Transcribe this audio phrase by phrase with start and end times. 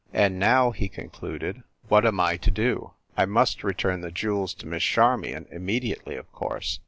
[0.15, 2.93] "And now/ he concluded, "what am I to do?
[3.15, 6.79] I must return the jewels to Miss Charmion, immedi ately, of course.